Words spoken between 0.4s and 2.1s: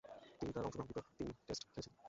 তার অংশগ্রহণকৃত তিন টেস্ট খেলেছিলেন।